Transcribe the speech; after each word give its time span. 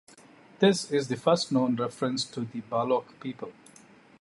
This 0.57 0.89
is 0.89 1.09
the 1.09 1.15
first 1.15 1.51
known 1.51 1.75
reference 1.75 2.25
to 2.31 2.41
the 2.41 2.61
Baloch 2.61 3.19
people. 3.19 3.53